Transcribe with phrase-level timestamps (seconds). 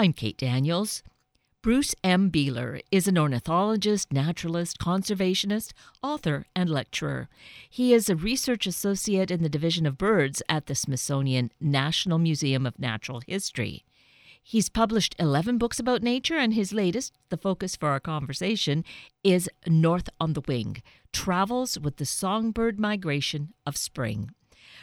[0.00, 1.02] I'm Kate Daniels.
[1.60, 2.30] Bruce M.
[2.30, 5.72] Beehler is an ornithologist, naturalist, conservationist,
[6.04, 7.28] author, and lecturer.
[7.68, 12.64] He is a research associate in the Division of Birds at the Smithsonian National Museum
[12.64, 13.84] of Natural History.
[14.40, 18.84] He's published 11 books about nature, and his latest, the focus for our conversation,
[19.24, 20.80] is North on the Wing
[21.12, 24.30] Travels with the Songbird Migration of Spring.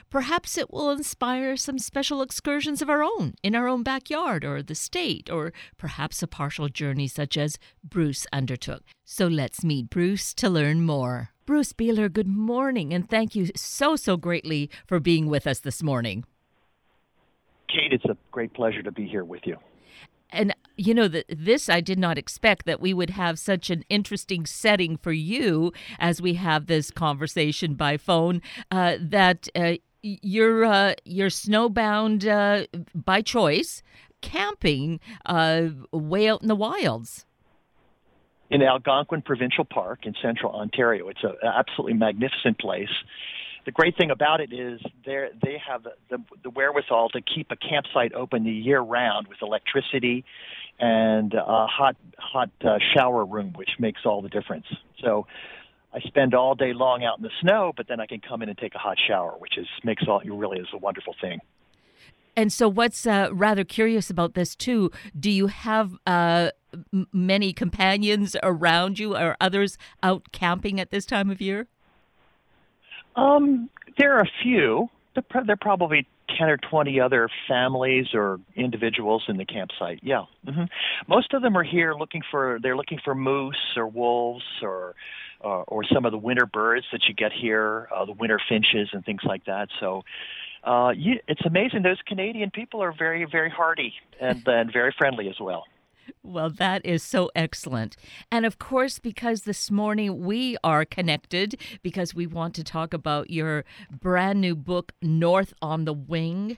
[0.09, 4.61] Perhaps it will inspire some special excursions of our own in our own backyard or
[4.61, 8.83] the state, or perhaps a partial journey such as Bruce undertook.
[9.03, 11.29] So let's meet Bruce to learn more.
[11.45, 15.83] Bruce Beehler, good morning, and thank you so, so greatly for being with us this
[15.83, 16.25] morning.
[17.67, 19.57] Kate, it's a great pleasure to be here with you
[20.31, 23.83] and you know that this I did not expect that we would have such an
[23.89, 28.41] interesting setting for you as we have this conversation by phone.
[28.71, 33.81] Uh, that uh, you're uh, you're snowbound uh, by choice,
[34.21, 37.25] camping uh, way out in the wilds.
[38.51, 41.07] In Algonquin Provincial Park in central Ontario.
[41.09, 42.89] It's an absolutely magnificent place
[43.65, 47.55] the great thing about it is they they have the, the wherewithal to keep a
[47.55, 50.23] campsite open the year round with electricity
[50.79, 54.65] and a hot hot uh, shower room, which makes all the difference.
[55.01, 55.27] So
[55.93, 58.49] I spend all day long out in the snow, but then I can come in
[58.49, 61.39] and take a hot shower, which is makes all it really is a wonderful thing.
[62.37, 64.91] And so, what's uh, rather curious about this too?
[65.17, 66.49] Do you have uh,
[67.13, 71.67] many companions around you, or others out camping at this time of year?
[73.15, 74.89] Um, there are a few.
[75.15, 79.99] There there are probably 10 or 20 other families or individuals in the campsite.
[80.03, 80.25] Yeah.
[80.45, 80.63] Mm-hmm.
[81.07, 84.95] Most of them are here looking for, they're looking for moose or wolves or,
[85.43, 88.89] uh, or some of the winter birds that you get here, uh, the winter finches
[88.93, 89.69] and things like that.
[89.79, 90.03] So,
[90.63, 91.83] uh, you, it's amazing.
[91.83, 95.65] Those Canadian people are very, very hardy and, and very friendly as well.
[96.23, 97.95] Well, that is so excellent.
[98.31, 103.29] And of course, because this morning we are connected because we want to talk about
[103.29, 106.57] your brand new book, North on the Wing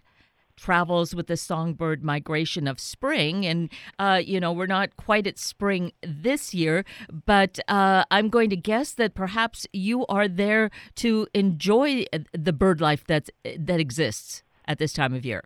[0.58, 3.46] travels with the songbird migration of spring.
[3.46, 6.84] And, uh, you know, we're not quite at spring this year,
[7.26, 12.82] but uh, I'm going to guess that perhaps you are there to enjoy the bird
[12.82, 15.44] life that's, that exists at this time of year.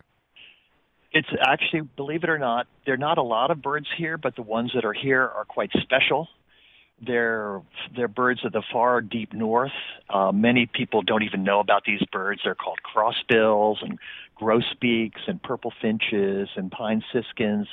[1.12, 4.34] It's actually, believe it or not, there are not a lot of birds here, but
[4.34, 6.28] the ones that are here are quite special.
[7.04, 7.60] They're
[7.96, 9.72] they're birds of the far deep north.
[10.08, 12.42] Uh, many people don't even know about these birds.
[12.44, 13.98] They're called crossbills and
[14.36, 17.66] grosbeaks and purple finches and pine siskins.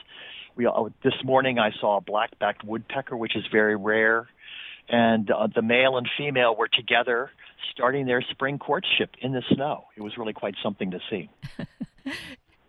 [0.55, 4.27] We uh, this morning I saw a black-backed woodpecker, which is very rare,
[4.89, 7.29] and uh, the male and female were together
[7.71, 9.85] starting their spring courtship in the snow.
[9.95, 11.29] It was really quite something to see.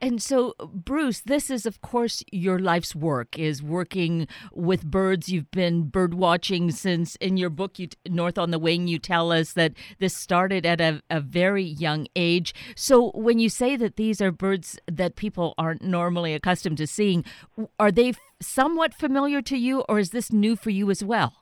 [0.03, 5.29] And so, Bruce, this is, of course, your life's work is working with birds.
[5.29, 9.31] You've been bird watching since in your book, you, North on the Wing, you tell
[9.31, 12.55] us that this started at a, a very young age.
[12.75, 17.23] So, when you say that these are birds that people aren't normally accustomed to seeing,
[17.79, 21.35] are they somewhat familiar to you, or is this new for you as well?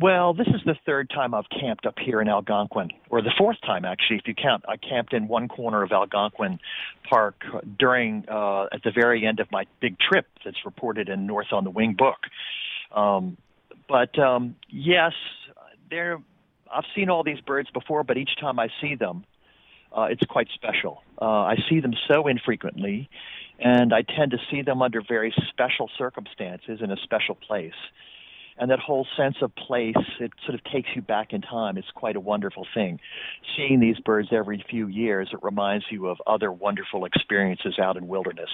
[0.00, 3.60] Well, this is the third time I've camped up here in Algonquin, or the fourth
[3.60, 4.64] time actually, if you count.
[4.66, 6.60] I camped in one corner of Algonquin
[7.08, 7.44] Park
[7.78, 11.64] during uh, at the very end of my big trip that's reported in North on
[11.64, 12.16] the Wing book.
[12.94, 13.36] Um,
[13.88, 15.12] but um, yes,
[15.90, 16.18] there.
[16.74, 19.26] I've seen all these birds before, but each time I see them,
[19.94, 21.02] uh, it's quite special.
[21.20, 23.10] Uh, I see them so infrequently,
[23.58, 27.74] and I tend to see them under very special circumstances in a special place
[28.58, 31.76] and that whole sense of place it sort of takes you back in time.
[31.76, 33.00] It's quite a wonderful thing.
[33.56, 38.08] Seeing these birds every few years it reminds you of other wonderful experiences out in
[38.08, 38.50] wilderness.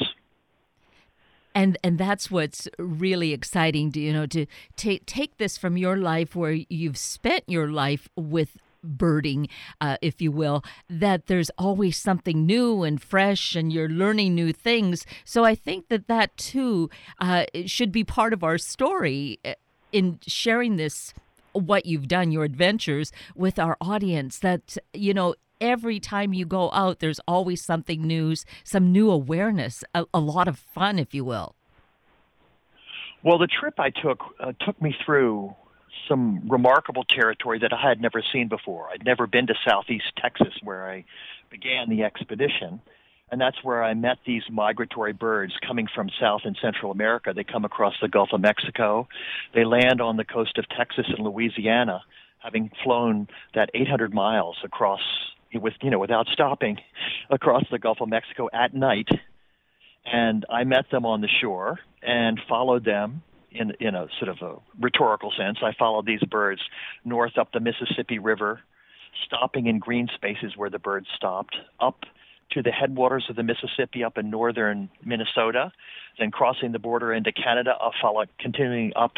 [1.54, 6.36] And and that's what's really exciting you know to take take this from your life
[6.36, 9.48] where you've spent your life with birding,
[9.80, 14.52] uh, if you will, that there's always something new and fresh and you're learning new
[14.52, 15.04] things.
[15.24, 16.88] So I think that that too
[17.20, 19.40] uh, should be part of our story
[19.92, 21.14] in sharing this
[21.52, 26.70] what you've done your adventures with our audience that you know every time you go
[26.72, 31.24] out there's always something new some new awareness a, a lot of fun if you
[31.24, 31.54] will.
[33.22, 35.54] Well the trip i took uh, took me through
[36.08, 38.88] some remarkable territory that i had never seen before.
[38.90, 41.04] I'd never been to southeast texas where i
[41.50, 42.80] began the expedition
[43.30, 47.32] and that's where I met these migratory birds coming from South and Central America.
[47.34, 49.08] They come across the Gulf of Mexico.
[49.54, 52.02] They land on the coast of Texas and Louisiana,
[52.38, 55.00] having flown that 800 miles across
[55.54, 56.78] with you know without stopping
[57.30, 59.08] across the Gulf of Mexico at night.
[60.10, 64.38] And I met them on the shore and followed them in in a sort of
[64.40, 65.58] a rhetorical sense.
[65.62, 66.62] I followed these birds
[67.04, 68.60] north up the Mississippi River,
[69.26, 72.04] stopping in green spaces where the birds stopped, up
[72.52, 75.72] to the headwaters of the Mississippi up in northern Minnesota,
[76.18, 79.12] then crossing the border into Canada, followed, continuing up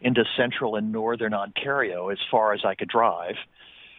[0.00, 3.34] into central and northern Ontario as far as I could drive,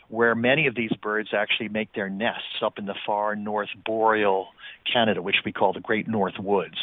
[0.10, 4.48] where many of these birds actually make their nests up in the far north boreal
[4.92, 6.78] Canada, which we call the Great North Woods.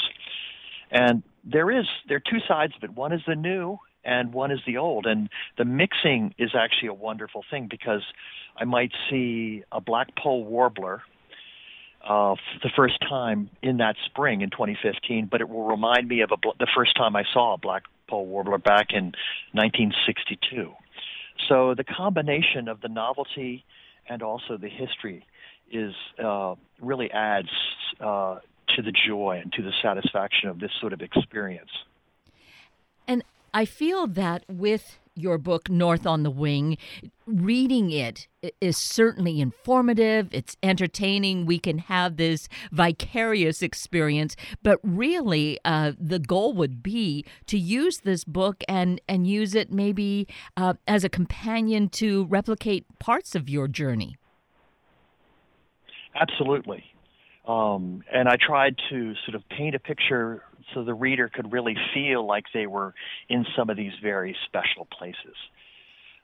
[0.91, 2.95] And there is there are two sides of it.
[2.95, 5.07] One is the new and one is the old.
[5.07, 8.03] And the mixing is actually a wonderful thing because
[8.57, 11.03] I might see a blackpoll warbler
[12.07, 16.31] uh, the first time in that spring in 2015, but it will remind me of
[16.33, 19.13] a, the first time I saw a black blackpoll warbler back in
[19.53, 20.73] 1962.
[21.49, 23.65] So the combination of the novelty
[24.09, 25.27] and also the history
[25.71, 27.49] is uh, really adds
[28.01, 28.39] uh,
[28.77, 31.71] to the joy and to the satisfaction of this sort of experience.
[33.09, 33.23] And
[33.53, 36.77] I feel that with your book, North on the Wing,
[37.27, 38.29] reading it
[38.61, 41.47] is certainly informative, it's entertaining.
[41.47, 47.99] We can have this vicarious experience, but really, uh, the goal would be to use
[47.99, 50.27] this book and, and use it maybe
[50.57, 54.17] uh, as a companion to replicate parts of your journey.
[56.15, 56.85] Absolutely.
[57.47, 61.77] Um, and I tried to sort of paint a picture so the reader could really
[61.93, 62.95] feel like they were
[63.29, 65.37] in some of these very special places.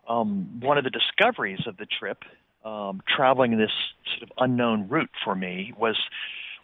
[0.08, 2.24] Um, one of the discoveries of the trip,
[2.64, 3.70] um, traveling this
[4.16, 5.96] sort of unknown route for me, was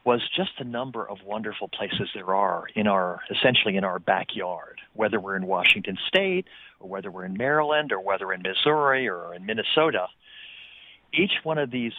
[0.05, 4.81] was just the number of wonderful places there are in our essentially in our backyard,
[4.95, 6.47] whether we're in Washington State
[6.79, 10.07] or whether we're in Maryland or whether in Missouri or in Minnesota.
[11.13, 11.93] Each one of these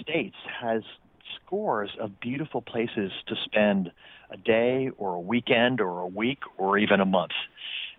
[0.00, 0.82] states has
[1.44, 3.92] scores of beautiful places to spend
[4.30, 7.32] a day or a weekend or a week or even a month.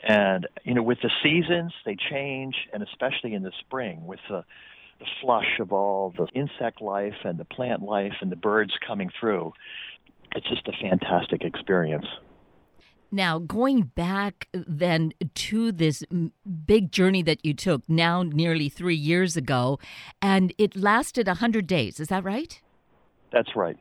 [0.04, 4.44] And you know, with the seasons, they change, and especially in the spring, with the
[5.00, 9.10] the flush of all the insect life and the plant life and the birds coming
[9.19, 9.51] through,
[10.36, 12.06] it's just a fantastic experience.
[13.12, 16.04] Now, going back then to this
[16.66, 19.80] big journey that you took now nearly three years ago,
[20.21, 22.62] and it lasted 100 days, is that right?
[23.35, 23.77] That's right.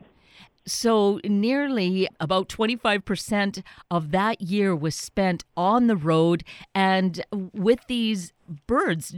[0.67, 6.43] So, nearly about 25% of that year was spent on the road
[6.75, 8.33] and with these
[8.67, 9.15] birds.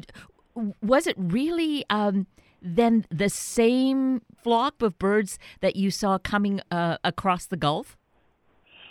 [0.82, 2.26] Was it really um,
[2.60, 7.96] then the same flock of birds that you saw coming uh, across the Gulf?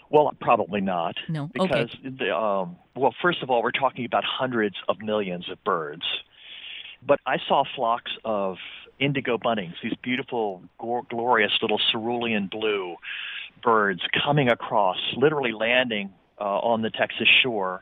[0.10, 1.16] Well, probably not.
[1.30, 2.16] No, because okay.
[2.18, 6.04] the, um, well, first of all, we're talking about hundreds of millions of birds,
[7.06, 8.58] but I saw flocks of
[9.00, 10.62] indigo buntings, these beautiful,
[11.10, 12.96] glorious little cerulean blue
[13.64, 17.82] birds coming across, literally landing uh, on the Texas shore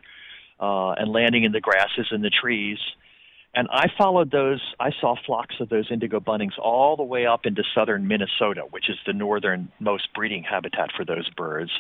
[0.60, 2.78] uh, and landing in the grasses and the trees.
[3.56, 7.46] And I followed those, I saw flocks of those indigo buntings all the way up
[7.46, 11.72] into southern Minnesota, which is the northernmost breeding habitat for those birds.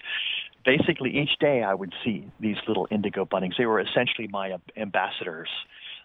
[0.63, 3.57] Basically, each day I would see these little indigo buntings.
[3.57, 5.49] They were essentially my ambassadors,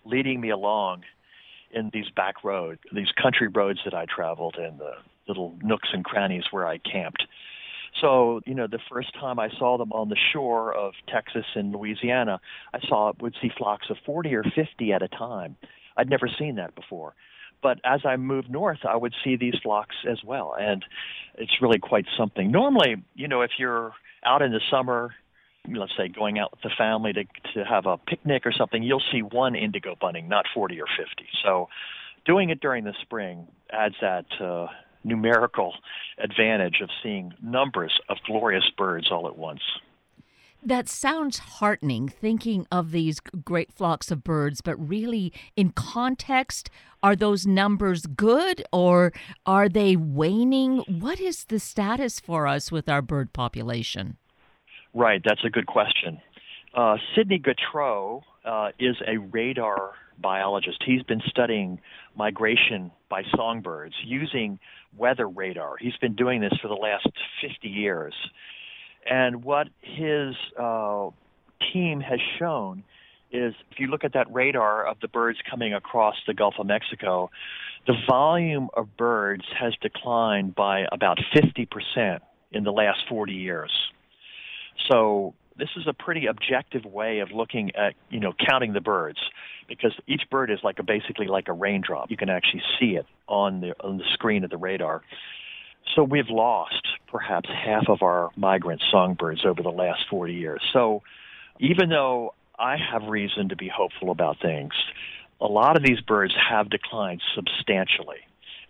[0.05, 1.03] leading me along
[1.71, 4.93] in these back roads, these country roads that I traveled in, the
[5.27, 7.25] little nooks and crannies where I camped.
[8.01, 11.73] So, you know, the first time I saw them on the shore of Texas and
[11.73, 12.41] Louisiana,
[12.73, 15.57] I saw would see flocks of 40 or 50 at a time.
[15.97, 17.15] I'd never seen that before.
[17.63, 20.85] But as I moved north, I would see these flocks as well, and
[21.37, 22.53] it's really quite something.
[22.53, 23.93] Normally, you know, if you're
[24.25, 25.15] out in the summer
[25.67, 27.25] let's say going out with the family to
[27.55, 31.27] to have a picnic or something, you'll see one indigo bunting, not 40 or 50.
[31.43, 31.69] So
[32.25, 34.67] doing it during the spring adds that uh,
[35.05, 35.75] numerical
[36.19, 39.63] advantage of seeing numbers of glorious birds all at once.
[40.63, 46.69] That sounds heartening, thinking of these great flocks of birds, but really, in context,
[47.01, 49.13] are those numbers good or
[49.47, 50.79] are they waning?
[50.89, 54.17] What is the status for us with our bird population?
[54.99, 56.21] Right, that's a good question.
[56.75, 60.83] Uh, Sidney Gauthreaux uh, is a radar biologist.
[60.85, 61.79] He's been studying
[62.17, 64.59] migration by songbirds using
[64.97, 65.77] weather radar.
[65.77, 67.07] He's been doing this for the last
[67.41, 68.13] 50 years.
[69.09, 71.11] And what his uh,
[71.73, 72.83] team has shown
[73.31, 76.67] is if you look at that radar of the birds coming across the Gulf of
[76.67, 77.31] Mexico,
[77.87, 82.19] the volume of birds has declined by about 50%
[82.51, 83.71] in the last 40 years.
[84.89, 89.19] So this is a pretty objective way of looking at you know counting the birds
[89.69, 92.11] because each bird is like a basically like a raindrop.
[92.11, 95.03] You can actually see it on the on the screen of the radar.
[95.95, 100.63] So we've lost perhaps half of our migrant songbirds over the last 40 years.
[100.73, 101.03] So
[101.59, 104.73] even though I have reason to be hopeful about things,
[105.41, 108.19] a lot of these birds have declined substantially.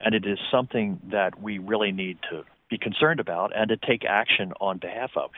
[0.01, 4.05] And it is something that we really need to be concerned about and to take
[4.05, 5.31] action on behalf of.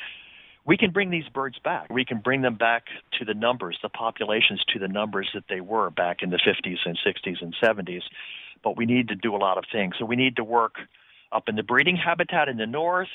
[0.70, 1.88] We can bring these birds back.
[1.90, 2.84] We can bring them back
[3.18, 6.76] to the numbers, the populations to the numbers that they were back in the 50s
[6.84, 8.02] and 60s and 70s.
[8.62, 9.96] But we need to do a lot of things.
[9.98, 10.76] So we need to work
[11.32, 13.08] up in the breeding habitat in the north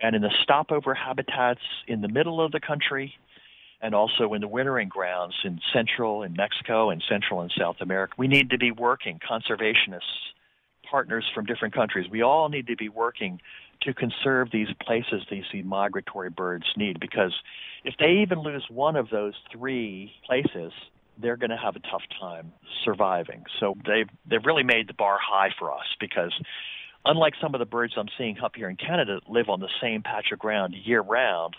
[0.00, 3.12] and in the stopover habitats in the middle of the country
[3.80, 8.14] and also in the wintering grounds in Central and Mexico and Central and South America.
[8.16, 10.30] We need to be working, conservationists,
[10.92, 12.06] partners from different countries.
[12.10, 13.40] We all need to be working
[13.80, 17.34] to conserve these places these migratory birds need because
[17.82, 20.72] if they even lose one of those three places,
[21.20, 22.52] they're going to have a tough time
[22.84, 23.44] surviving.
[23.58, 26.32] So they've they've really made the bar high for us because
[27.06, 29.70] unlike some of the birds I'm seeing up here in Canada that live on the
[29.80, 31.56] same patch of ground year round,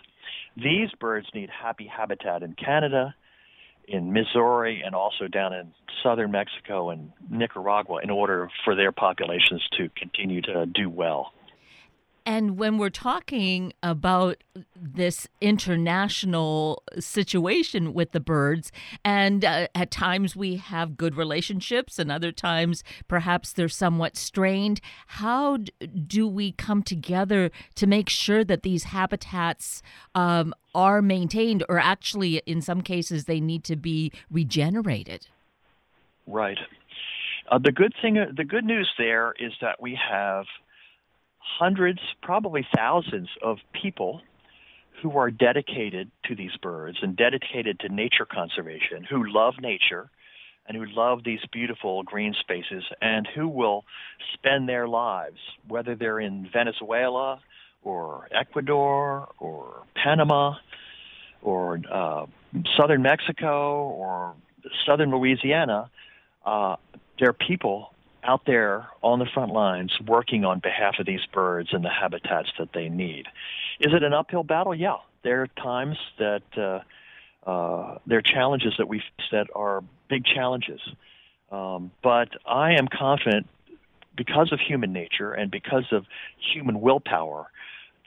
[0.55, 3.15] these birds need happy habitat in Canada,
[3.87, 9.61] in Missouri, and also down in southern Mexico and Nicaragua in order for their populations
[9.77, 11.33] to continue to do well.
[12.25, 14.43] And when we're talking about
[14.75, 18.71] this international situation with the birds,
[19.03, 24.79] and uh, at times we have good relationships, and other times perhaps they're somewhat strained,
[25.07, 25.57] how
[26.07, 29.81] do we come together to make sure that these habitats
[30.15, 35.27] um, are maintained, or actually, in some cases, they need to be regenerated?
[36.25, 36.57] Right.
[37.51, 40.45] Uh, the good thing, the good news there is that we have
[41.43, 44.21] hundreds, probably thousands of people
[45.01, 50.09] who are dedicated to these birds and dedicated to nature conservation, who love nature
[50.65, 53.83] and who love these beautiful green spaces and who will
[54.33, 57.41] spend their lives, whether they're in Venezuela
[57.83, 60.55] or Ecuador or Panama
[61.41, 62.25] or uh,
[62.77, 64.33] southern Mexico or
[64.85, 65.89] southern Louisiana,
[66.45, 66.77] uh,
[67.19, 67.92] there are people
[68.23, 72.49] out there on the front lines working on behalf of these birds and the habitats
[72.59, 73.25] that they need.
[73.79, 74.73] Is it an uphill battle?
[74.73, 74.97] Yeah.
[75.23, 80.25] There are times that uh, uh, there are challenges that we face that are big
[80.25, 80.81] challenges.
[81.51, 83.47] Um, but I am confident
[84.15, 86.05] because of human nature and because of
[86.53, 87.47] human willpower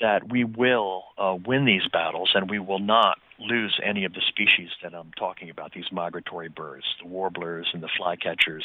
[0.00, 4.22] that we will uh, win these battles and we will not lose any of the
[4.28, 8.62] species that I'm talking about, these migratory birds, the warblers and the flycatchers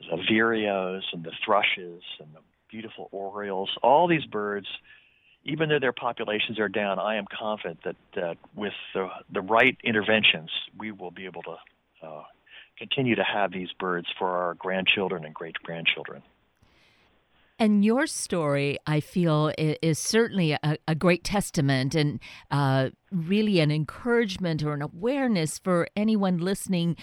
[0.00, 2.40] the vireos and the thrushes and the
[2.70, 4.66] beautiful orioles, all these birds,
[5.44, 7.80] even though their populations are down, I am confident
[8.14, 11.56] that, with the, the right interventions, we will be able to
[12.06, 12.22] uh,
[12.76, 16.22] continue to have these birds for our grandchildren and great grandchildren.
[17.60, 22.20] And your story, I feel, is certainly a, a great testament and
[22.52, 26.96] uh, really an encouragement or an awareness for anyone listening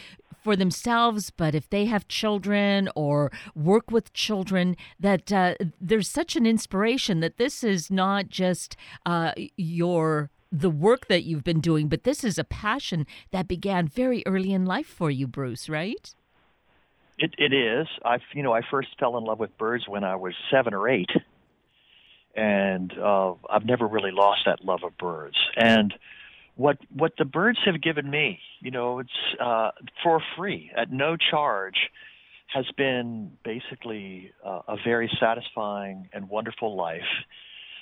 [0.46, 6.36] for themselves, but if they have children or work with children, that uh, there's such
[6.36, 11.90] an inspiration that this is not just uh, your the work that you've been doing,
[11.90, 16.14] but this is a passion that began very early in life for you, Bruce, right?
[17.18, 17.88] It it is.
[18.06, 20.88] I you know I first fell in love with birds when I was seven or
[20.88, 21.10] eight,
[22.36, 25.38] and uh, I've never really lost that love of birds.
[25.58, 25.92] And
[26.56, 29.10] what what the birds have given me, you know, it's
[29.40, 29.72] uh,
[30.04, 31.90] for free at no charge,
[32.54, 37.02] has been basically uh, a very satisfying and wonderful life,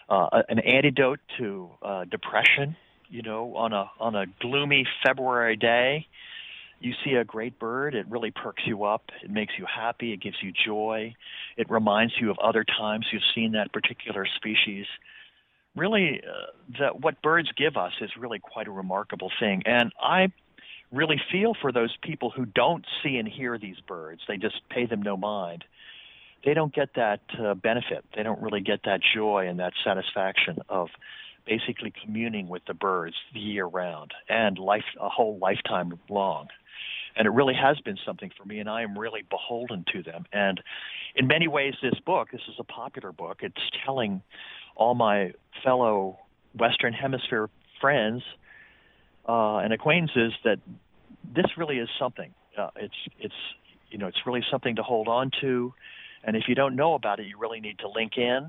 [0.09, 2.75] uh, an antidote to uh, depression.
[3.09, 6.07] You know, on a on a gloomy February day,
[6.79, 9.03] you see a great bird, it really perks you up.
[9.23, 10.13] It makes you happy.
[10.13, 11.15] It gives you joy.
[11.57, 14.85] It reminds you of other times you've seen that particular species
[15.75, 19.63] really uh, that what birds give us is really quite a remarkable thing.
[19.65, 20.31] And I
[20.91, 24.21] really feel for those people who don't see and hear these birds.
[24.27, 25.63] They just pay them no mind.
[26.45, 28.05] They don't get that uh, benefit.
[28.15, 30.89] They don't really get that joy and that satisfaction of
[31.45, 36.47] basically communing with the birds year round and life a whole lifetime long.
[37.15, 40.25] And it really has been something for me, and I am really beholden to them.
[40.33, 40.61] And
[41.15, 43.39] in many ways, this book, this is a popular book.
[43.41, 44.23] It's telling
[44.75, 46.19] all my fellow
[46.57, 47.49] Western Hemisphere
[47.79, 48.23] friends
[49.27, 50.59] uh, and acquaintances that
[51.35, 52.33] this really is something.
[52.57, 53.33] Uh, it's it's
[53.89, 55.73] you know it's really something to hold on to,
[56.23, 58.47] and if you don't know about it, you really need to link in.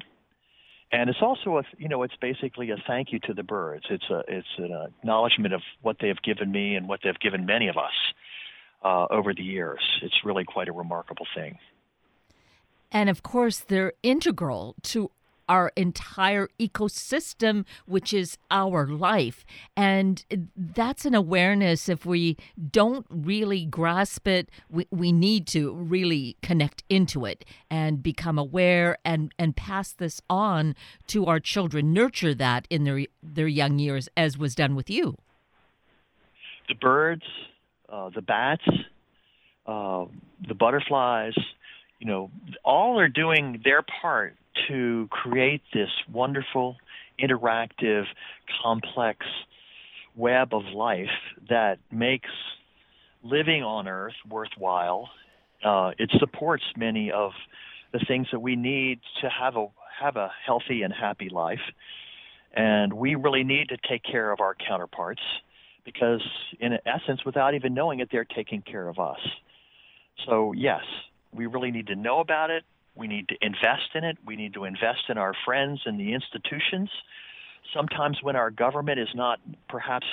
[0.92, 3.84] And it's also a you know it's basically a thank you to the birds.
[3.90, 7.46] It's a it's an acknowledgement of what they have given me and what they've given
[7.46, 7.92] many of us
[8.84, 9.80] uh, over the years.
[10.02, 11.58] It's really quite a remarkable thing.
[12.92, 15.10] And of course, they're integral to
[15.48, 19.44] our entire ecosystem, which is our life.
[19.76, 20.24] And
[20.56, 21.88] that's an awareness.
[21.88, 22.36] If we
[22.70, 28.98] don't really grasp it, we, we need to really connect into it and become aware
[29.04, 30.74] and, and pass this on
[31.08, 35.16] to our children, nurture that in their, their young years, as was done with you.
[36.68, 37.24] The birds,
[37.88, 38.66] uh, the bats,
[39.66, 40.06] uh,
[40.46, 41.34] the butterflies,
[41.98, 42.30] you know,
[42.64, 44.36] all are doing their part
[44.68, 46.76] to create this wonderful,
[47.20, 48.04] interactive,
[48.62, 49.26] complex
[50.16, 51.08] web of life
[51.49, 52.30] that makes
[53.23, 55.08] living on Earth worthwhile.
[55.64, 57.32] Uh, it supports many of
[57.92, 59.66] the things that we need to have a
[60.00, 61.61] have a healthy and happy life,
[62.52, 65.23] and we really need to take care of our counterparts
[65.84, 66.20] because,
[66.58, 69.20] in essence, without even knowing it, they're taking care of us.
[70.26, 70.82] So yes,
[71.32, 72.64] we really need to know about it.
[72.94, 74.18] We need to invest in it.
[74.24, 76.90] We need to invest in our friends and the institutions.
[77.74, 80.06] Sometimes when our government is not perhaps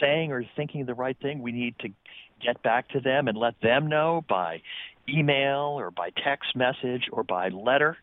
[0.00, 1.88] saying or thinking the right thing, we need to
[2.44, 4.62] get back to them and let them know by
[5.08, 7.96] email or by text message or by letter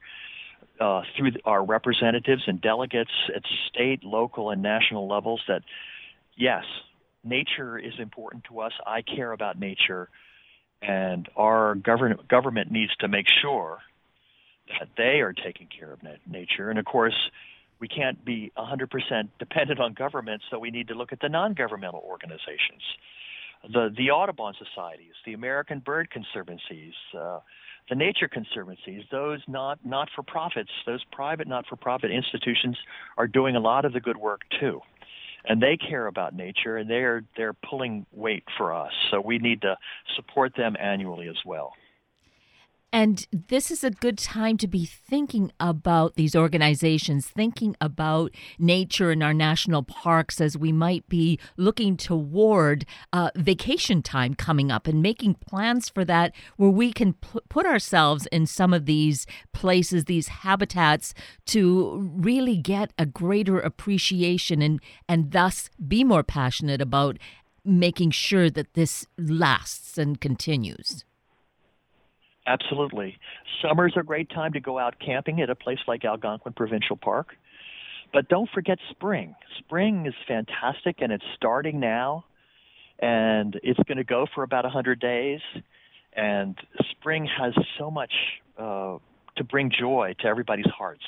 [0.80, 5.62] uh, through our representatives and delegates at state, local, and national levels that
[6.36, 6.64] yes,
[7.24, 8.74] nature is important to us.
[8.86, 10.10] I care about nature
[10.82, 13.80] and our government government needs to make sure
[14.80, 16.70] that they are taking care of nature.
[16.70, 17.16] And of course,
[17.80, 22.04] we can't be 100% dependent on government, so we need to look at the non-governmental
[22.06, 22.82] organizations,
[23.72, 27.40] the the Audubon societies, the American Bird Conservancies, uh,
[27.90, 29.04] the Nature Conservancies.
[29.12, 32.78] Those not not for profits, those private not for profit institutions
[33.18, 34.82] are doing a lot of the good work too
[35.48, 38.92] and they care about nature and they're they're pulling weight for us.
[39.10, 39.78] So we need to
[40.16, 41.74] support them annually as well.
[42.94, 49.12] And this is a good time to be thinking about these organizations, thinking about nature
[49.12, 54.88] in our national parks as we might be looking toward uh, vacation time coming up
[54.88, 59.28] and making plans for that where we can p- put ourselves in some of these
[59.52, 61.14] places, these habitats
[61.48, 67.18] to really get a greater appreciation and, and thus be more passionate about
[67.66, 71.04] making sure that this lasts and continues.
[72.48, 73.18] Absolutely.
[73.62, 77.36] Summer's a great time to go out camping at a place like Algonquin Provincial Park.
[78.14, 79.36] But don't forget spring.
[79.60, 82.24] Spring is fantastic and it's starting now
[83.00, 85.42] and it's going to go for about 100 days.
[86.16, 86.58] And
[86.92, 88.14] spring has so much
[88.58, 88.98] uh,
[89.36, 91.04] to bring joy to everybody's hearts.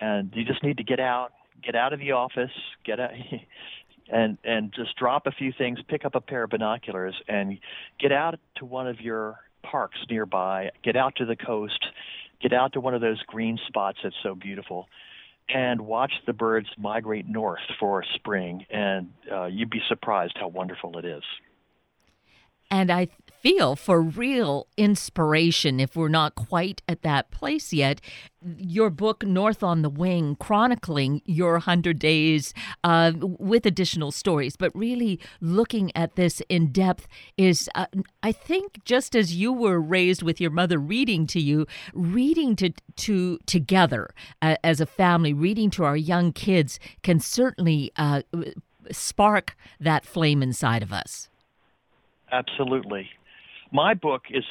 [0.00, 1.32] And you just need to get out,
[1.62, 2.50] get out of the office,
[2.84, 3.10] get out,
[4.08, 7.58] and and just drop a few things, pick up a pair of binoculars, and
[8.00, 11.84] get out to one of your parks nearby, get out to the coast,
[12.40, 14.88] get out to one of those green spots that's so beautiful,
[15.48, 18.64] and watch the birds migrate north for spring.
[18.70, 21.22] And uh, you'd be surprised how wonderful it is.
[22.72, 23.08] And I
[23.42, 28.00] feel for real inspiration if we're not quite at that place yet.
[28.56, 34.74] Your book, North on the Wing, chronicling your 100 days uh, with additional stories, but
[34.74, 37.06] really looking at this in depth
[37.36, 37.86] is, uh,
[38.22, 42.70] I think, just as you were raised with your mother reading to you, reading to,
[42.96, 48.22] to together uh, as a family, reading to our young kids can certainly uh,
[48.90, 51.28] spark that flame inside of us.
[52.32, 53.10] Absolutely
[53.72, 54.44] my book is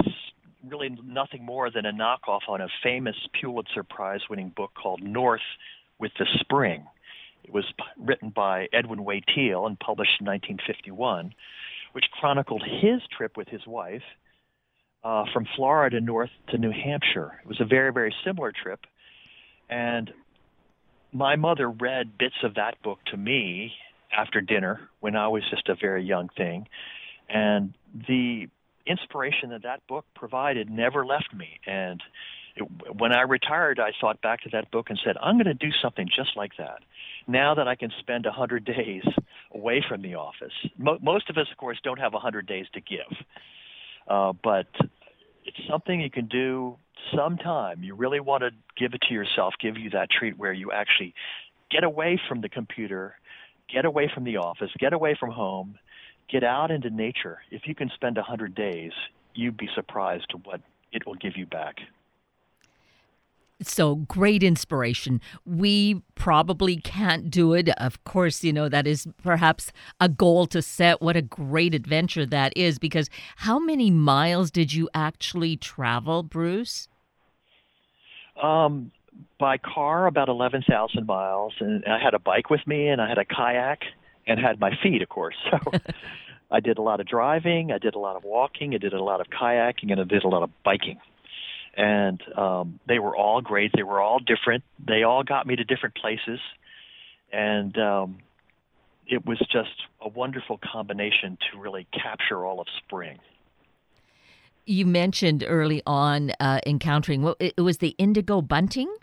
[0.67, 5.41] really nothing more than a knockoff on a famous Pulitzer Prize winning book called North
[5.99, 6.85] with the Spring.
[7.43, 7.65] It was
[7.97, 11.33] written by Edwin Way Teale and published in 1951,
[11.93, 14.03] which chronicled his trip with his wife
[15.03, 17.39] uh, from Florida north to New Hampshire.
[17.43, 18.81] It was a very, very similar trip.
[19.69, 20.11] And
[21.11, 23.73] my mother read bits of that book to me
[24.15, 26.67] after dinner when I was just a very young thing.
[27.31, 27.73] And
[28.07, 28.47] the
[28.85, 31.59] inspiration that that book provided never left me.
[31.65, 32.01] And
[32.55, 32.67] it,
[32.97, 35.71] when I retired, I thought back to that book and said, I'm going to do
[35.81, 36.79] something just like that.
[37.27, 39.03] Now that I can spend 100 days
[39.53, 40.53] away from the office.
[40.77, 43.17] Mo- most of us, of course, don't have 100 days to give.
[44.07, 44.67] Uh, but
[45.45, 46.77] it's something you can do
[47.15, 47.83] sometime.
[47.83, 51.13] You really want to give it to yourself, give you that treat where you actually
[51.69, 53.15] get away from the computer,
[53.73, 55.77] get away from the office, get away from home,
[56.31, 57.39] get out into nature.
[57.51, 58.91] If you can spend 100 days,
[59.35, 61.77] you'd be surprised to what it will give you back.
[63.63, 65.21] So great inspiration.
[65.45, 67.69] We probably can't do it.
[67.77, 71.01] Of course, you know, that is perhaps a goal to set.
[71.01, 76.87] What a great adventure that is because how many miles did you actually travel, Bruce?
[78.41, 78.91] Um,
[79.39, 83.19] by car about 11,000 miles, and I had a bike with me, and I had
[83.19, 83.81] a kayak,
[84.31, 85.35] and had my feet, of course.
[85.51, 88.91] So I did a lot of driving, I did a lot of walking, I did
[88.91, 90.99] a lot of kayaking, and I did a lot of biking.
[91.77, 93.71] And um, they were all great.
[93.73, 94.65] They were all different.
[94.85, 96.41] They all got me to different places,
[97.31, 98.17] and um,
[99.07, 99.69] it was just
[100.01, 103.19] a wonderful combination to really capture all of spring.
[104.65, 108.93] You mentioned early on uh, encountering what it was the indigo bunting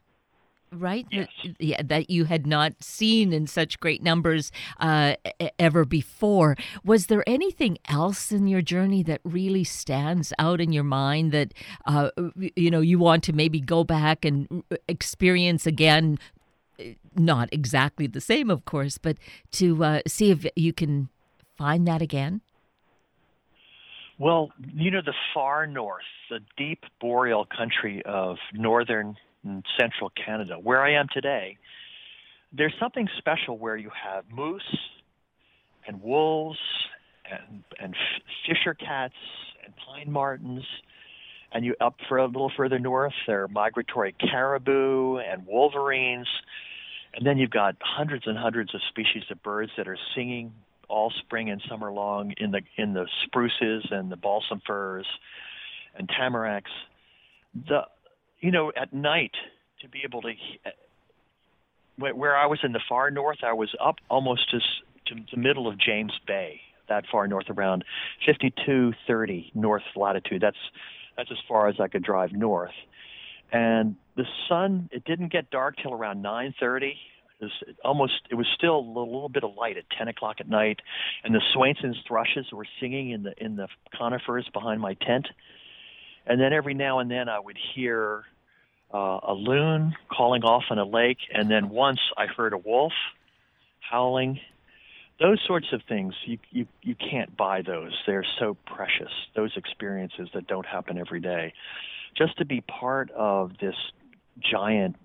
[0.73, 1.07] right?
[1.11, 1.29] Yes.
[1.59, 4.51] Yeah, that you had not seen in such great numbers
[4.81, 5.15] uh,
[5.59, 6.57] ever before.
[6.85, 11.55] Was there anything else in your journey that really stands out in your mind that
[11.87, 16.19] uh, you know you want to maybe go back and experience again?
[17.17, 19.17] Not exactly the same, of course, but
[19.53, 21.09] to uh, see if you can
[21.57, 22.41] find that again.
[24.19, 29.17] Well, you know, the far north, the deep boreal country of northern
[29.49, 31.57] in central Canada, where I am today,
[32.53, 34.77] there's something special where you have moose
[35.87, 36.59] and wolves
[37.31, 37.95] and and
[38.47, 39.15] fisher cats
[39.65, 40.65] and pine martens
[41.53, 46.27] and you up for a little further north there are migratory caribou and wolverines
[47.15, 50.53] and then you've got hundreds and hundreds of species of birds that are singing
[50.89, 55.07] all spring and summer long in the in the spruces and the balsam firs
[55.97, 56.73] and tamaracks.
[57.69, 57.83] The
[58.41, 59.33] you know, at night
[59.81, 60.31] to be able to.
[60.65, 60.71] Uh,
[61.97, 64.63] where I was in the far north, I was up almost as
[65.07, 67.85] to the middle of James Bay, that far north, around
[68.25, 70.41] 5230 north latitude.
[70.41, 70.57] That's
[71.17, 72.75] that's as far as I could drive north.
[73.51, 76.93] And the sun, it didn't get dark till around 9:30.
[77.41, 77.53] It was
[77.85, 80.81] almost, it was still a little, little bit of light at 10 o'clock at night,
[81.23, 85.29] and the Swainson's thrushes were singing in the in the conifers behind my tent.
[86.29, 88.25] And then every now and then I would hear
[88.95, 92.93] uh, a loon calling off on a lake, and then once I heard a wolf
[93.91, 94.41] howling.
[95.21, 97.93] Those sorts of things, you, you, you can't buy those.
[98.07, 101.55] They're so precious, those experiences that don't happen every day.
[102.17, 103.75] Just to be part of this
[104.41, 104.97] giant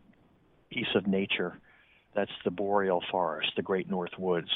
[0.70, 1.58] piece of nature
[2.16, 4.50] that's the boreal forest, the great north woods.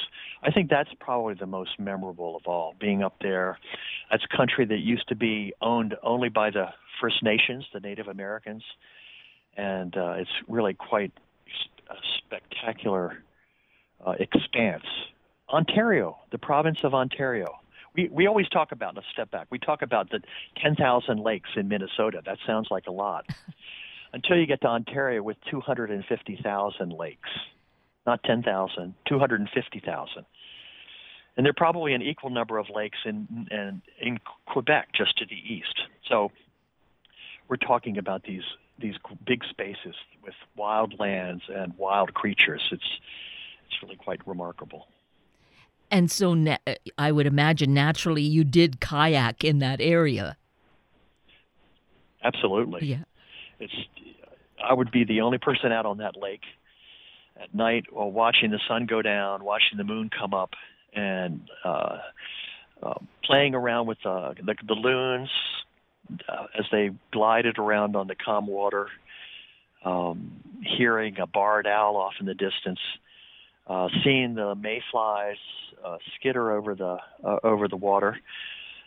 [0.43, 3.57] I think that's probably the most memorable of all, being up there.
[4.11, 6.67] That's a country that used to be owned only by the
[7.01, 8.63] First Nations, the Native Americans,
[9.55, 11.11] and uh, it's really quite
[11.89, 13.23] a spectacular
[14.05, 14.85] uh, expanse.
[15.49, 17.59] Ontario, the province of Ontario.
[17.95, 20.19] We, we always talk about, let's step back, we talk about the
[20.61, 22.21] 10,000 lakes in Minnesota.
[22.25, 23.25] That sounds like a lot.
[24.13, 27.29] Until you get to Ontario with 250,000 lakes.
[28.05, 30.25] Not 10,000, 250,000.
[31.35, 35.25] And there are probably an equal number of lakes in, in, in Quebec, just to
[35.25, 35.81] the east.
[36.07, 36.31] So
[37.47, 38.43] we're talking about these
[38.79, 42.61] these big spaces with wild lands and wild creatures.
[42.71, 42.99] It's
[43.65, 44.87] it's really quite remarkable.
[45.89, 50.37] And so, na- uh, I would imagine naturally you did kayak in that area.
[52.23, 52.85] Absolutely.
[52.85, 53.03] Yeah.
[53.59, 53.73] It's
[54.63, 56.41] I would be the only person out on that lake
[57.41, 60.51] at night while watching the sun go down, watching the moon come up,
[60.93, 61.97] and uh,
[62.81, 65.29] uh, playing around with uh, the, the loons,
[66.27, 68.87] uh, as they glided around on the calm water,
[69.85, 70.31] um,
[70.63, 72.79] hearing a barred owl off in the distance,
[73.67, 75.37] uh, seeing the mayflies
[75.85, 78.17] uh, skitter over the uh, over the water,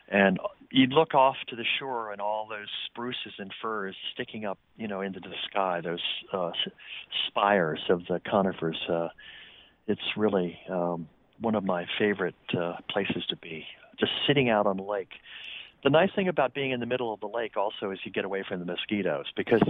[0.09, 0.39] and
[0.71, 4.89] you'd look off to the shore and all those spruces and firs sticking up, you
[4.89, 5.81] know, into the sky.
[5.81, 6.03] Those
[6.33, 6.53] uh,
[7.29, 8.79] spires of the conifers.
[8.89, 9.09] Uh,
[9.87, 11.09] it's really um,
[11.41, 13.67] one of my favorite uh, places to be.
[13.99, 15.11] Just sitting out on the lake
[15.83, 18.25] the nice thing about being in the middle of the lake also is you get
[18.25, 19.63] away from the mosquitoes because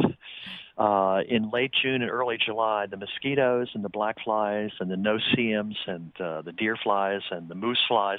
[0.76, 4.96] uh, in late June and early July, the mosquitoes and the black flies and the
[4.96, 8.18] no-see-ums and uh, the deer flies and the moose flies,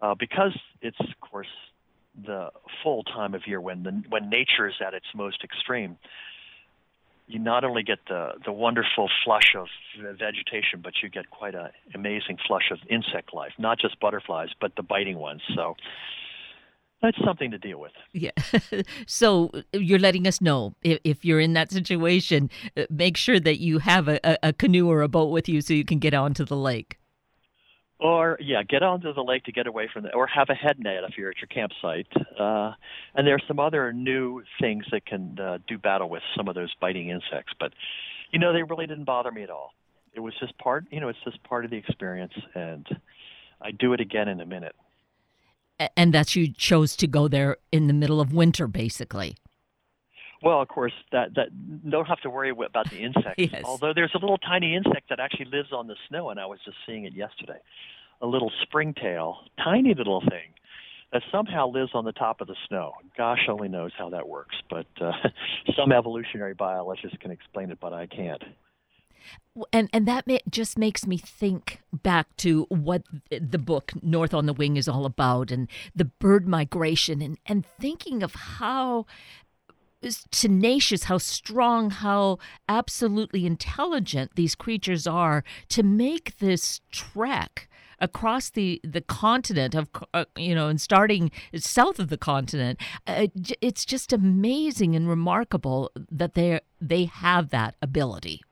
[0.00, 1.48] uh, because it's of course
[2.24, 2.50] the
[2.82, 5.98] full time of year when the when nature is at its most extreme.
[7.28, 9.66] You not only get the the wonderful flush of
[9.98, 14.76] vegetation, but you get quite an amazing flush of insect life, not just butterflies, but
[14.76, 15.42] the biting ones.
[15.54, 15.74] So
[17.02, 17.92] that's something to deal with.
[18.12, 18.30] Yeah.
[19.06, 23.60] so you're letting us know if, if you're in that situation, uh, make sure that
[23.60, 26.44] you have a, a, canoe or a boat with you so you can get onto
[26.44, 26.98] the lake.
[27.98, 30.78] Or yeah, get onto the lake to get away from the, or have a head
[30.78, 32.06] net if you're at your campsite.
[32.38, 32.72] Uh,
[33.14, 36.54] and there are some other new things that can uh, do battle with some of
[36.54, 37.54] those biting insects.
[37.58, 37.72] But
[38.30, 39.72] you know, they really didn't bother me at all.
[40.14, 42.86] It was just part, you know, it's just part of the experience, and
[43.60, 44.74] I do it again in a minute
[45.96, 49.36] and that you chose to go there in the middle of winter, basically.
[50.42, 51.48] Well, of course, that that
[51.90, 53.34] don't have to worry about the insects.
[53.38, 53.62] yes.
[53.64, 56.58] Although there's a little tiny insect that actually lives on the snow, and I was
[56.64, 57.58] just seeing it yesterday.
[58.22, 60.54] A little springtail, tiny little thing
[61.12, 62.92] that somehow lives on the top of the snow.
[63.16, 65.12] Gosh only knows how that works, but uh,
[65.76, 68.42] some evolutionary biologists can explain it, but I can't.
[69.72, 74.46] And and that ma- just makes me think back to what the book North on
[74.46, 79.06] the Wing is all about, and the bird migration, and and thinking of how
[80.30, 88.80] tenacious, how strong, how absolutely intelligent these creatures are to make this trek across the
[88.84, 92.78] the continent of uh, you know and starting south of the continent.
[93.06, 93.28] Uh,
[93.60, 98.42] it's just amazing and remarkable that they they have that ability.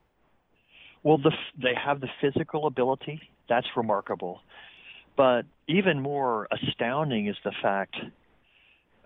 [1.03, 1.31] Well the,
[1.61, 3.21] they have the physical ability.
[3.47, 4.41] That's remarkable.
[5.15, 7.95] But even more astounding is the fact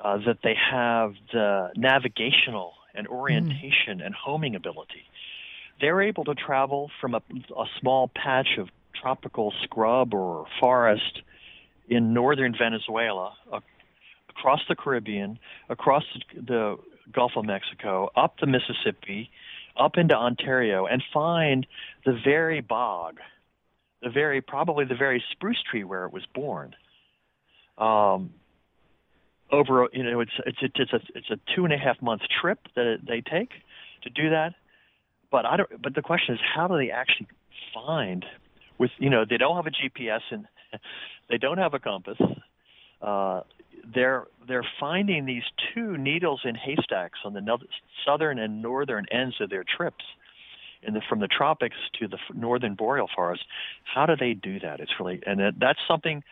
[0.04, 4.06] uh, that they have the navigational and orientation mm.
[4.06, 5.04] and homing ability.
[5.82, 7.22] They're able to travel from a,
[7.58, 11.22] a small patch of tropical scrub or forest
[11.88, 13.60] in northern Venezuela, uh,
[14.30, 16.04] across the Caribbean, across
[16.36, 16.78] the
[17.12, 19.32] Gulf of Mexico, up the Mississippi,
[19.78, 21.66] up into Ontario, and find
[22.06, 23.18] the very bog,
[24.02, 26.76] the very probably the very spruce tree where it was born.
[27.78, 28.32] Um,
[29.52, 32.60] over you know it's it's it's a it's a two and a half month trip
[32.76, 33.50] that they take
[34.04, 34.54] to do that.
[35.32, 37.28] But i don't but the question is how do they actually
[37.74, 38.26] find
[38.78, 40.46] with you know they don't have a gps and
[41.30, 42.18] they don't have a compass.
[43.02, 43.42] Uh
[43.94, 47.58] they're they're finding these two needles in haystacks on the
[48.06, 50.04] southern and northern ends of their trips
[50.84, 53.44] in the from the tropics to the northern boreal forest.
[53.84, 54.80] How do they do that?
[54.80, 56.24] It's really and that's something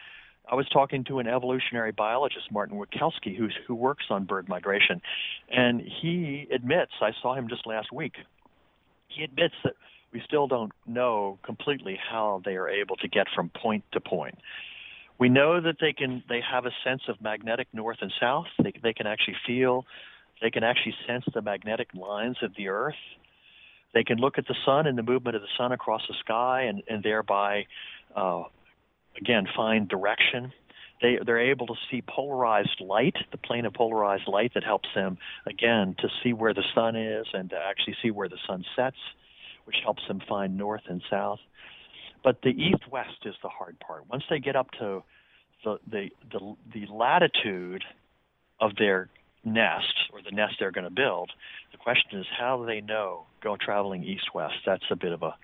[0.50, 5.02] I was talking to an evolutionary biologist, Martin Wikelski, who's, who works on bird migration,
[5.50, 8.14] and he admits, I saw him just last week,
[9.10, 9.74] he admits that
[10.14, 14.38] we still don't know completely how they are able to get from point to point.
[15.20, 18.46] We know that they can they have a sense of magnetic north and south.
[18.62, 19.86] They they can actually feel,
[20.42, 22.96] they can actually sense the magnetic lines of the earth.
[23.94, 26.64] They can look at the sun and the movement of the sun across the sky,
[26.64, 27.66] and and thereby
[28.16, 28.44] uh,
[29.18, 30.52] again find direction.
[31.02, 35.18] They they're able to see polarized light, the plane of polarized light that helps them
[35.46, 38.98] again to see where the sun is and to actually see where the sun sets,
[39.66, 41.40] which helps them find north and south.
[42.24, 44.10] But the east west is the hard part.
[44.10, 45.04] Once they get up to
[45.64, 47.84] the the the, the latitude
[48.60, 49.10] of their
[49.44, 51.32] nest or the nest they're going to build,
[51.72, 54.56] the question is how do they know go traveling east west?
[54.66, 55.36] That's a bit of a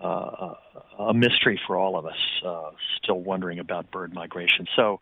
[0.00, 0.54] uh,
[0.98, 2.70] a mystery for all of us, uh,
[3.02, 4.66] still wondering about bird migration.
[4.76, 5.00] So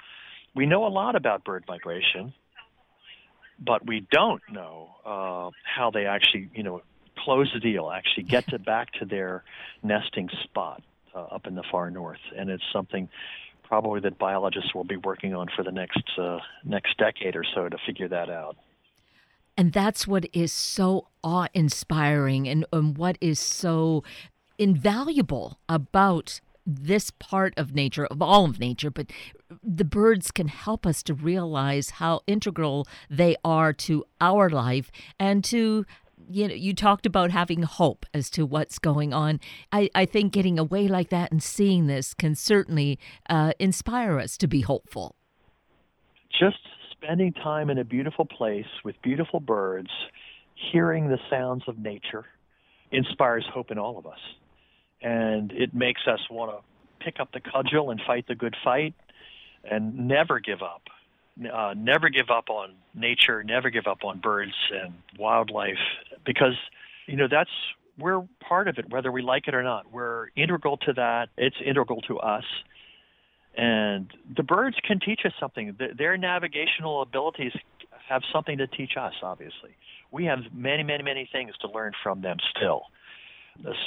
[0.55, 2.33] we know a lot about bird migration,
[3.59, 6.83] but we don't know uh, how they actually, you know,
[7.17, 9.45] close the deal, actually get to back to their
[9.83, 10.83] nesting spot
[11.15, 13.09] uh, up in the far north, and it's something
[13.65, 17.69] probably that biologists will be working on for the next uh, next decade or so
[17.69, 18.57] to figure that out.
[19.57, 24.05] And that's what is so awe inspiring and, and what is so
[24.59, 29.11] invaluable about this part of nature, of all of nature, but
[29.65, 35.43] the birds can help us to realize how integral they are to our life and
[35.45, 35.87] to
[36.31, 39.41] you know you talked about having hope as to what's going on.
[39.73, 42.99] I, I think getting away like that and seeing this can certainly
[43.31, 45.15] uh, inspire us to be hopeful.
[46.39, 46.59] Just
[46.93, 49.91] spending time in a beautiful place with beautiful birds
[50.55, 52.27] hearing the sounds of nature
[52.91, 54.19] inspires hope in all of us
[55.03, 58.95] and it makes us want to pick up the cudgel and fight the good fight
[59.65, 60.83] and never give up.
[61.53, 65.79] Uh, never give up on nature, never give up on birds and wildlife
[66.25, 66.55] because,
[67.07, 67.51] you know, that's,
[67.97, 69.93] we're part of it, whether we like it or not.
[69.93, 71.29] We're integral to that.
[71.37, 72.45] It's integral to us.
[73.57, 75.77] And the birds can teach us something.
[75.97, 77.53] Their navigational abilities
[78.09, 79.77] have something to teach us, obviously.
[80.11, 82.83] We have many, many, many things to learn from them still.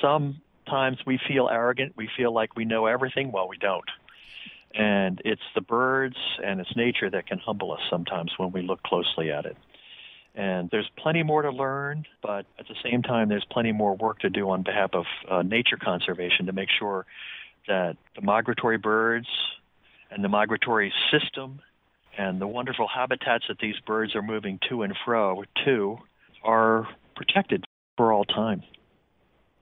[0.02, 1.94] Some times we feel arrogant.
[1.96, 3.32] We feel like we know everything.
[3.32, 3.90] Well, we don't.
[4.74, 8.82] And it's the birds and it's nature that can humble us sometimes when we look
[8.84, 9.58] closely at it.
[10.34, 14.20] And there's plenty more to learn, but at the same time, there's plenty more work
[14.20, 17.06] to do on behalf of uh, nature conservation to make sure
[17.68, 19.28] that the migratory birds
[20.10, 21.60] and the migratory system
[22.18, 25.98] and the wonderful habitats that these birds are moving to and fro to
[26.44, 27.66] are protected
[27.98, 28.64] for all time.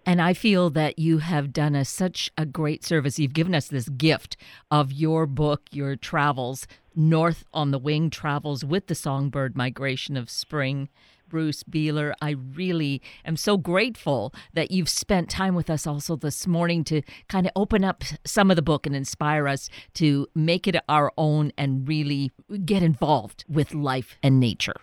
[0.10, 3.19] And I feel that you have done us such a great service.
[3.19, 4.38] You've given us this gift
[4.72, 10.32] of your book, your travels, North on the Wing travels with the songbird migration of
[10.32, 10.89] spring,
[11.28, 12.13] Bruce Beehler.
[12.24, 17.04] I really am so grateful that you've spent time with us also this morning to
[17.28, 21.13] kind of open up some of the book and inspire us to make it our
[21.19, 22.32] own and really
[22.65, 24.82] get involved with life and nature.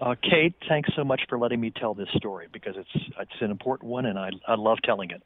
[0.00, 3.50] Uh, Kate, thanks so much for letting me tell this story because it's it's an
[3.50, 5.22] important one and I, I love telling it.